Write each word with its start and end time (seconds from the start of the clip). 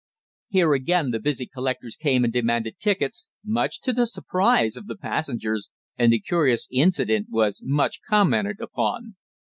Here 0.47 0.73
again 0.73 1.11
the 1.11 1.19
busy 1.19 1.45
collectors 1.45 1.95
came 1.95 2.23
and 2.23 2.33
demanded 2.33 2.79
tickets, 2.79 3.27
much 3.45 3.79
to 3.81 3.93
the 3.93 4.07
surprise 4.07 4.75
of 4.75 4.87
the 4.87 4.97
passengers, 4.97 5.69
and 5.95 6.11
the 6.11 6.19
curious 6.19 6.67
incident 6.71 7.27
was 7.29 7.61
much 7.63 7.99
commented 8.09 8.59
upon." 8.61 9.15